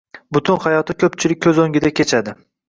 Butun 0.37 0.57
hayoti 0.63 0.95
koʻpchilik 1.03 1.43
koʻz 1.47 1.61
oʻngida 1.67 1.93
kichadi. 2.01 2.37